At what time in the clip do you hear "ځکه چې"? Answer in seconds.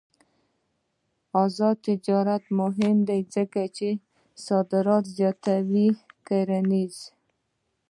3.35-3.89